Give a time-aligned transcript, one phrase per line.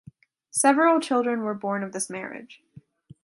[0.49, 2.63] Several children were born of this marriage.